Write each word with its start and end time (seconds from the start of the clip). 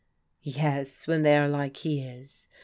'*" 0.19 0.27
Yes, 0.41 1.05
when 1.07 1.21
they 1.21 1.37
are 1.37 1.47
like 1.47 1.77
he 1.77 2.01
is. 2.01 2.47